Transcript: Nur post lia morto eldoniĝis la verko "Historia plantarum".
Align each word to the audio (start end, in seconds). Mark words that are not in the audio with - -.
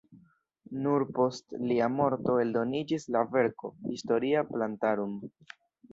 Nur 0.85 1.03
post 1.17 1.53
lia 1.71 1.89
morto 1.99 2.37
eldoniĝis 2.45 3.07
la 3.17 3.23
verko 3.37 3.73
"Historia 3.93 4.45
plantarum". 4.53 5.15